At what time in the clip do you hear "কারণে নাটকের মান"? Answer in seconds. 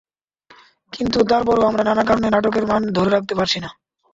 2.05-2.81